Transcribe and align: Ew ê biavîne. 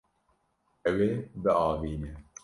Ew 0.89 0.97
ê 1.09 1.11
biavîne. 1.41 2.09